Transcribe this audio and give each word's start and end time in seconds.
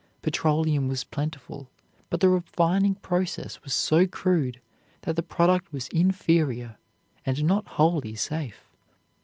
Petroleum 0.23 0.87
was 0.87 1.03
plentiful, 1.03 1.69
but 2.09 2.21
the 2.21 2.29
refining 2.29 2.95
process 2.95 3.61
was 3.61 3.71
so 3.71 4.07
crude 4.07 4.59
that 5.01 5.15
the 5.15 5.21
product 5.21 5.71
was 5.71 5.89
inferior, 5.89 6.77
and 7.23 7.43
not 7.43 7.67
wholly 7.77 8.15
safe. 8.15 8.63